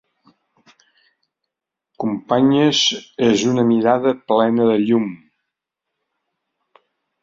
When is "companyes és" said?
2.05-3.47